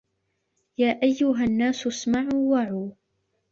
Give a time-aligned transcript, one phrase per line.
[0.77, 2.91] يا أيها الناس اسمعوا وعوا